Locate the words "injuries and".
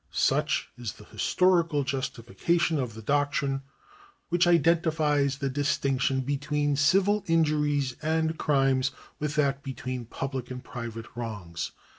7.27-8.39